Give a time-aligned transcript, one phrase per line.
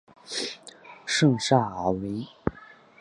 [1.05, 2.27] 圣萨尔维。